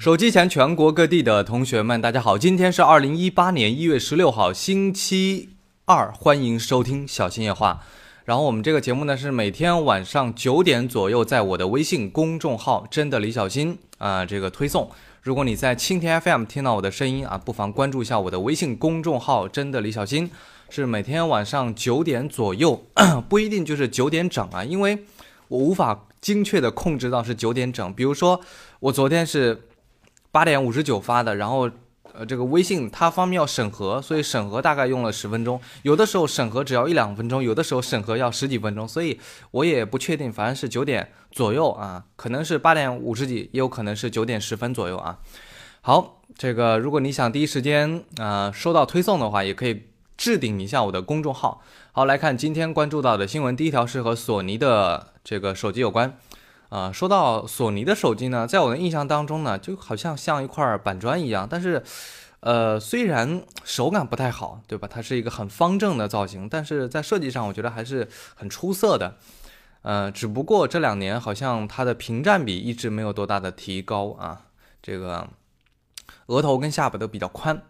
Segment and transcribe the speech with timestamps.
[0.00, 5.50] 手机前全国各地的同学们，大家好，今天是二零一八年一月十六号，星期
[5.84, 7.82] 二，欢迎收听小新夜话。
[8.24, 14.90] 然后我们这个节目呢是每天晚上九点左右，在我的微信公众号“真的李小新”啊这个推送。
[15.20, 20.30] 如果你在蜻蜓 FM 听到我的声音啊，不妨关注一下我的微信公众号“真的李小新”，
[20.70, 22.86] 是每天晚上九点左右，
[23.28, 25.04] 不一定就是九点整啊，因为
[25.48, 27.92] 我无法精确的控制到是九点整。
[27.92, 28.40] 比如说
[28.78, 29.64] 我昨天是。
[30.32, 31.68] 八点五十九发的，然后，
[32.12, 35.60] 呃，这个微信它方面要审核，所以审核大概用了十分钟。
[35.82, 39.18] 有的时候审核只要一两分钟，有的时候审核要十几分钟，所以
[39.50, 45.18] 我也不确定，反正是九点左右啊，可能是八点五十几，也有可能是九点十分左右啊。
[45.80, 49.84] 好，这个如果你想第一时间啊收到推送的话，也可以
[50.16, 51.62] 置顶一下我的公众号。
[51.92, 56.16] 好，来看今天关注到的新闻，第一条是和索尼的这个手机有关。
[56.70, 61.46] 啊，说到索尼的手机呢，在我的印象当中呢，就好像像一块板砖一样。
[61.50, 61.82] 但是，
[62.38, 64.88] 呃，虽然手感不太好，对吧？
[64.88, 69.16] 它是一个很方正的造型，但是在设计上，我觉得还是很出色的。
[69.82, 74.42] 呃，只不过这两年好像它的屏占比一直没有多大的提高啊。
[74.80, 75.28] 这个
[76.26, 77.62] 额头跟下巴都比较宽。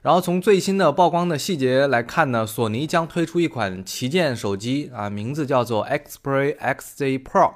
[0.00, 7.52] 然后从最新的曝光的细节来看呢，索尼将推出一款旗舰手机啊，名字叫做 Xperia XZ Pro。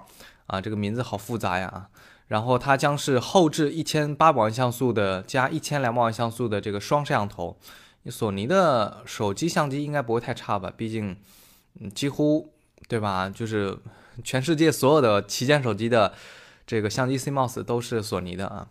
[0.52, 1.88] 啊，这个名字好复杂呀啊！
[2.28, 7.56] 然后它将是后置一千八百万像素的加一千两百万像素的这个双摄像头。
[8.10, 10.70] 索尼的手机相机应该不会太差吧？
[10.76, 11.16] 毕竟，
[11.80, 12.52] 嗯，几乎
[12.86, 13.30] 对吧？
[13.30, 13.78] 就是
[14.22, 16.12] 全世界所有的旗舰手机的
[16.66, 18.68] 这个相机 CMOS 都是索尼的啊。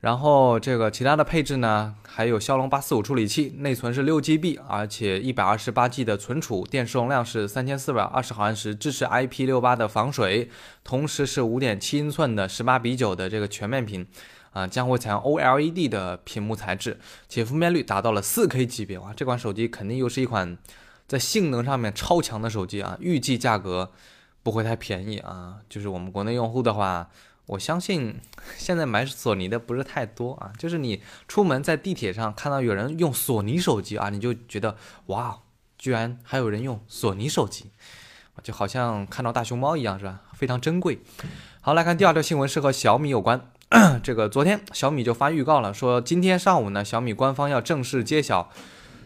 [0.00, 10.50] 然后这个其他的配置呢，还有骁龙八四五处理器，内存是六 GB，而且一百二十八 G 的存储，电池容量是三千四百二十毫安时，支持 IP 六八的防水，
[10.84, 14.06] 同时是五点七英寸的十八比九的这个全面屏，
[14.52, 20.56] 啊，将会采用 OLED 的屏幕材质，且分辨率达到了四 K 级别，哇，这款手机肯定又是一款
[21.08, 23.90] 在性能上面超强的手机啊，预计价格
[24.44, 27.10] 不会太便宜啊，就是我们国内用户的话。
[27.48, 28.20] 我相信
[28.58, 34.76] 现在买索尼的不是太多啊，就是你出门在地铁上看到有人用索尼手机啊，你就觉得
[35.06, 35.38] 哇，
[35.78, 37.70] 居然还有人用索尼手机，
[38.42, 40.20] 就好像看到大熊猫一样，是吧？
[40.34, 41.00] 非常珍贵。
[41.62, 43.50] 好，来看第二条新闻，是和小米有关。
[44.02, 48.50] 这个昨天小米就发预告了，说今天上午呢，小米官方要正式揭晓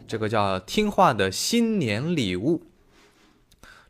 [0.08, 2.66] 这个叫听话的新年礼物。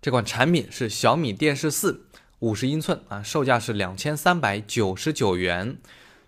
[0.03, 2.05] 这款产品是小米电视四。
[2.43, 5.79] 五十英寸啊，售价是两千三百九十九元。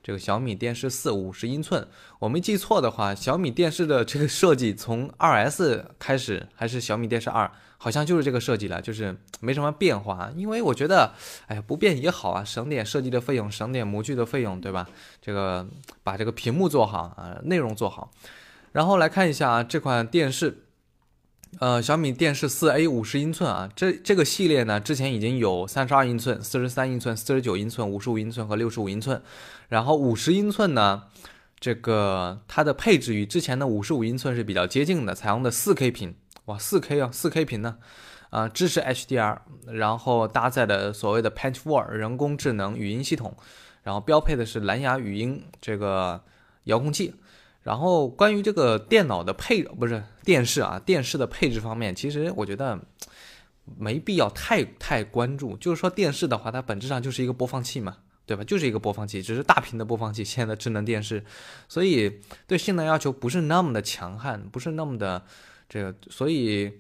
[0.00, 1.88] 这个小米电视四五十英寸，
[2.20, 10.30] 我没记错的话，小米电视的这个设计从二 S 开始，还是小米电视二，好像就是这个设计了，就是没什么变化。
[10.36, 11.12] 因为我觉得，
[11.48, 14.86] 哎呀，不变也好啊，省点设计的费用，省点模具的费用，对吧？
[15.20, 15.66] 这个
[16.04, 18.12] 把这个屏幕做好啊，内容做好。
[18.70, 20.60] 然后来看一下，这款电视。
[21.60, 29.22] 呃，小米电视四 A 五十英寸啊，这这个系列呢，之前已经有三十二英寸、四十三英寸、四十九英寸、五十五英寸和六十五英寸。
[29.68, 31.04] 然后五十英寸呢，
[31.60, 36.14] 这个它的配置与之前的五十五英寸是比较接近的，采用的四 K 屏，
[36.46, 37.76] 哇，四 K 啊，四 K 屏呢，
[38.30, 43.34] 啊，支持 HDR，然后搭载的所谓的 p a n c h Four 人工智能语音系统，
[43.84, 46.20] 然后标配的是蓝牙语音这个
[46.64, 47.14] 遥控器。
[47.64, 52.78] 然后关于这个电脑的配不是电视啊，电视的配置方面，其实我觉得
[53.78, 55.56] 没必要太太关注。
[55.56, 58.44] 就是说电视的话，它本质上就是一个播放器嘛，对吧？
[58.44, 60.22] 就是一个播放器，只是大屏的播放器。
[60.22, 61.24] 现在的智能电视，
[61.66, 65.24] 所以对性能要求不是那么的强悍，不是那么的
[65.66, 66.70] 这个，所以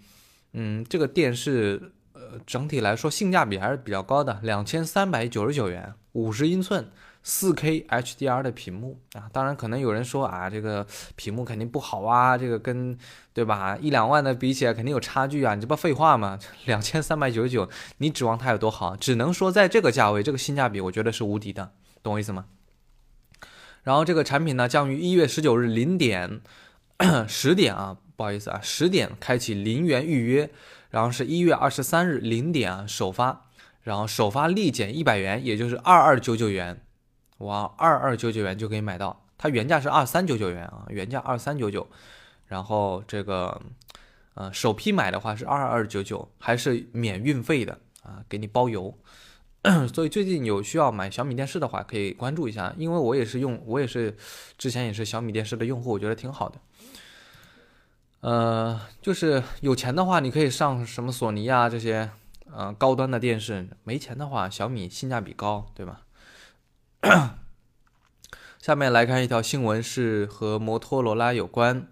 [0.52, 6.90] 嗯，这个电视呃整体来说性价比还是比较高的，两千三百九十九元，五十英寸。
[7.26, 10.86] 四 K HDR 的屏幕啊，当然可能有人说啊，这个
[11.16, 12.96] 屏幕肯定不好啊，这个跟
[13.32, 16.38] 对吧一两万的比起来肯定有差距啊，你这不废话吗？
[16.66, 17.66] 两千三百九十九，
[17.96, 18.94] 你指望它有多好？
[18.94, 21.72] 只能说在这个价位，这个性价比，我觉得是无敌的，
[22.02, 22.44] 懂我意思吗？
[23.84, 26.42] 然后这个产品呢，将于一月十九日零点
[27.26, 30.50] 十点啊，不好意思啊，十点开启零元预约，
[30.90, 33.46] 然后是一月二十三日零点啊首发，
[33.80, 36.83] 然后首发立减一百元，也就是二二九九元。
[37.38, 41.86] 哇，二二九九元就可以买到，它原价是二三九九元啊，原价二三九九，
[42.46, 43.60] 然后这个，
[44.34, 48.96] 呃，首批买的话是二二九九，还是免运费的啊，给你包邮。
[49.92, 54.14] 所以最近有需要买小米电视的话，可以关注一下，因为我也是用，我也是
[54.58, 56.60] 之前也是小米电视的用户，我觉得挺好的。
[58.20, 62.10] 呃，就是有钱的话，你可以上什么索尼啊这些，
[62.52, 66.02] 呃，高端的电视；没钱的话，小米性价比高，对吧？
[68.60, 71.88] 下面来看一条新闻，是和摩托罗拉有关。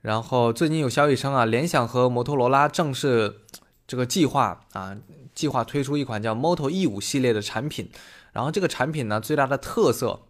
[0.00, 3.42] 然后最近有消息称啊，联想和摩托罗拉正式
[3.86, 4.96] 这个计划啊，
[5.34, 7.90] 计划推出一款叫 Moto E5 系列的产品。
[8.32, 10.22] 然后这个产品呢，最大的特色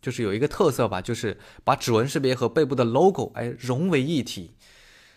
[0.00, 4.54] 就是有一个特色吧，就是把指纹识别和背部的 logo 哎融为一体，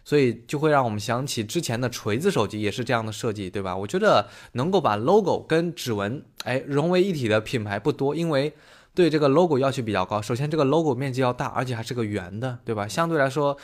[0.03, 3.75] 所以就会让我们想起之前的锤子手机也是这样的设计，对吧？
[3.75, 8.53] 我觉得能够把 logo 跟指纹哎融为一体的品牌不多，因为
[8.93, 10.21] 对这个 logo 要求比较高。
[10.21, 12.87] 首先这个 logo 面积要大，而且还是个圆的，对吧？
[12.87, 13.57] 相对来说。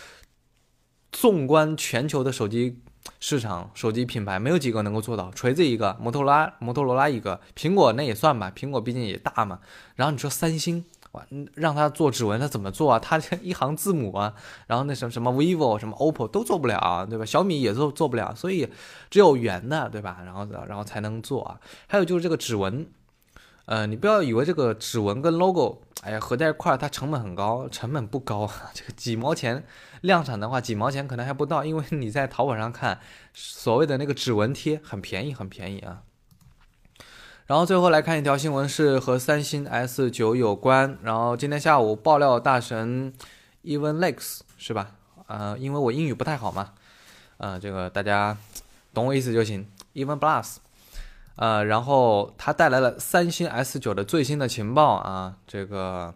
[1.10, 2.82] 纵观全球的手机
[3.20, 5.32] 市场，手机品牌没有几个能够做到。
[5.32, 9.60] 锤子一个，摩托罗拉摩托罗拉一个，苹果那也算吧，苹果毕竟也大嘛。
[9.96, 10.84] 然后你说三星，
[11.54, 13.00] 让他做指纹，他怎么做啊？
[13.00, 14.34] 他一行字母啊，
[14.68, 17.26] 然后那什么什么 vivo 什么 oppo 都做不了，对吧？
[17.26, 18.70] 小米也做做不了，所以
[19.10, 20.20] 只有圆的，对吧？
[20.24, 21.60] 然后然后才能做啊。
[21.88, 22.88] 还有就是这个指纹。
[23.66, 29.62] 呃，你不要以为这个指纹跟 logo，哎呀，合在一块儿，它成本很高，成本不高，这个几毛钱
[30.00, 33.02] 量产的话，几毛钱可能还不到，因为你在淘宝上看，
[33.34, 36.04] 所谓的那个指纹贴很便宜，很便宜啊。
[37.48, 40.98] 然后最后来看一条新闻，是和三星 S 九有关。
[41.02, 43.14] 然后今天下午爆料大神
[43.64, 44.92] Even Lex 是吧？
[45.28, 46.74] 呃，因为我英语不太好嘛，
[47.38, 48.38] 呃，这个大家
[48.94, 49.66] 懂我意思就行。
[49.94, 50.58] Even Plus。
[51.38, 56.14] 呃，然后他带来了三星 S9 的最新的情报啊，这个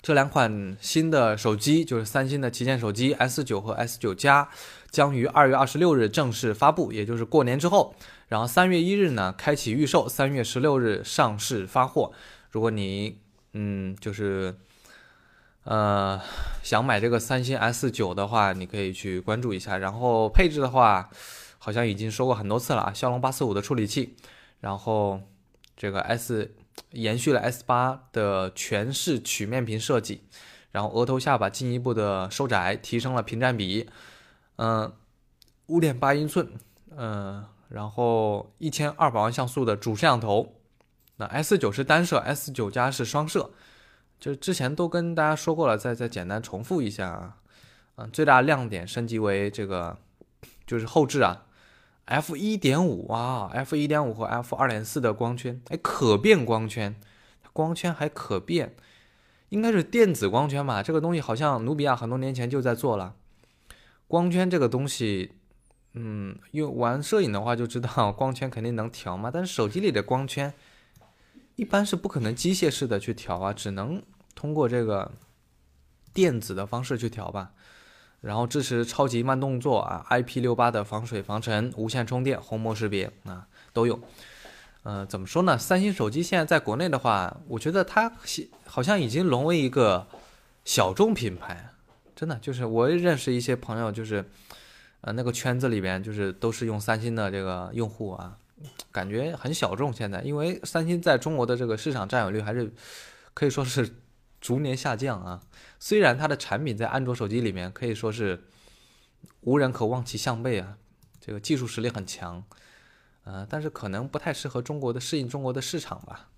[0.00, 4.48] 这两款新的手机就是三星的旗舰手机 S9 和 S9 加，
[4.94, 7.94] 将于二月二十六日正式发布，也就是过年之后。
[8.28, 12.12] 然后三月一日呢开启预售，三月十六日上市发货。
[12.50, 13.18] 如果你
[13.52, 14.56] 嗯就是
[15.64, 16.20] 呃
[16.62, 19.78] 想买这个三星 S 九的话，你可以去关注一下。
[19.78, 21.10] 然后配置的话。
[21.64, 24.14] 好像已经说过很多次了啊，骁龙八四五的处理器，
[24.60, 25.18] 然后
[25.74, 26.54] 这个 S
[26.90, 30.20] 延续了 S 八的全视曲面屏设计，
[30.72, 33.88] 然后额头下巴进一步的收窄，提升了屏占比，
[34.56, 34.92] 嗯，
[35.66, 36.48] 五点八英寸，
[36.96, 40.54] 嗯，然后一千二百万像素的主摄像头，
[41.16, 43.50] 那 S 九是单摄，S 九加是双摄，
[44.20, 47.36] 就之前都跟大家说过了，再再简单重复一下啊，
[47.96, 49.98] 嗯，最大亮点升级为这个
[50.66, 51.46] 就是后置啊。
[52.06, 56.94] F 一点五啊，F 一点五和 F 二点四的光圈，哎，可变光圈，
[57.54, 58.76] 光圈还可变，
[59.48, 60.82] 应该是电子光圈吧？
[60.82, 63.14] 这个东西好像努比亚很多年前就在做了。
[64.06, 65.32] 光圈这个东西，
[65.94, 69.30] 嗯，用玩摄影的话就知道，光圈肯定能调嘛。
[69.32, 70.52] 但是手机里的光圈，
[71.56, 74.02] 一般是不可能机械式的去调啊，只能
[74.34, 75.12] 通过这个
[76.12, 77.52] 电子的方式去调吧。
[78.20, 84.00] 然后支持超级慢动作啊，IP 六八的防水防尘，无线充电，虹膜识别啊都有。
[84.82, 85.58] 呃，怎么说呢？
[85.58, 88.10] 三星手机现在在国内的话，我觉得它
[88.64, 90.06] 好像已经沦为一个
[90.64, 91.73] 小众品牌，
[92.14, 94.24] 真的就是我认识一些朋友，就是
[95.00, 98.38] 呃那个圈子里边就是都是用三星的这个用户啊，
[98.92, 99.92] 感觉很小众。
[99.92, 102.72] 现在因为三星在中国的这个市场占有率还是
[103.34, 103.96] 可以说是。
[104.40, 105.40] 逐年下降啊，
[105.80, 108.44] 虽然它的产品在安卓手机里面可以说是
[109.40, 110.76] 无人可望其项背啊，
[111.18, 112.44] 这个技术实力很强，
[113.24, 116.28] 呃，但是可能不太适合中国的适应中国的市场吧。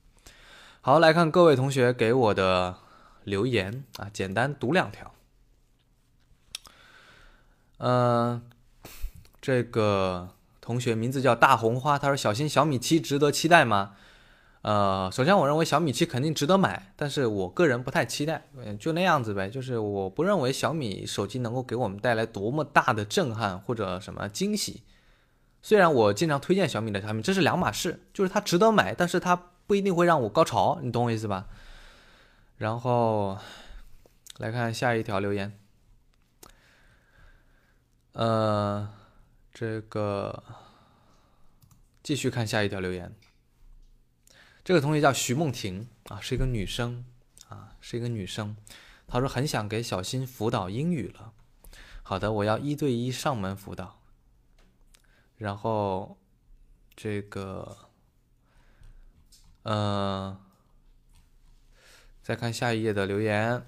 [0.80, 2.76] 好，来看各位同学给我的
[3.24, 5.12] 留言啊，简单读两条。
[7.78, 8.42] 嗯，
[9.40, 10.30] 这个
[10.60, 13.94] 同学名字叫大红花，他说：“小新小米七值得期待吗？”
[14.62, 19.48] 呃，首先我认为小米七肯定值得买，但是我个人不太期待，嗯，就那样子呗。
[19.48, 24.82] 就是我不认为小米手机能够给我们带来多么大的震撼或者什么惊喜。
[25.62, 31.46] 虽然我经常推荐小米的产品，这是两码事，就是它值得买，但是它不一定会让我高潮，你懂我意思吧？
[32.56, 33.38] 然后
[34.38, 35.56] 来看下一条留言，
[38.16, 38.90] 呃，
[39.52, 40.42] 这个
[42.02, 43.14] 继续看下一条留言。
[44.64, 47.04] 这个同学叫徐梦婷啊，是一个女生
[47.50, 48.56] 啊，是一个女生。
[49.06, 51.34] 她说很想给小新辅导英语了。
[52.02, 54.00] 好的，我要一对一上门辅导。
[55.36, 56.16] 然后
[56.96, 57.76] 这个，
[59.62, 60.40] 呃，
[62.22, 63.66] 再看下一页的留言。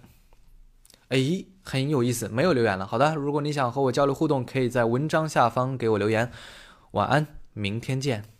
[1.08, 2.86] 哎，很有意思，没有留言了。
[2.86, 6.30] 好的，如果你想和我交流互动，可以在文章下方给我留言。
[6.92, 8.37] 晚安，明天见。